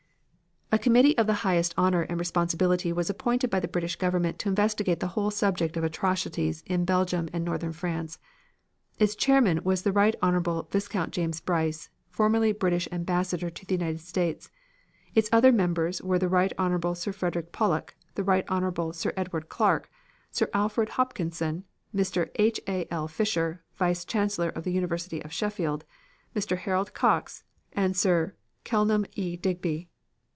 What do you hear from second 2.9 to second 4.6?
was appointed by the British Government to